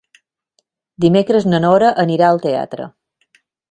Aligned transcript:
Dimecres 1.05 1.47
na 1.53 1.61
Nora 1.69 1.95
anirà 2.07 2.31
al 2.35 2.45
teatre. 2.51 2.93